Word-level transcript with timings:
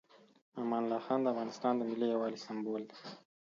امان 0.61 0.83
الله 0.85 1.01
خان 1.05 1.19
د 1.21 1.27
افغانستان 1.33 1.73
د 1.75 1.81
ملي 1.89 2.07
یووالي 2.09 2.39
سمبول 2.45 2.81
دی. 2.89 2.97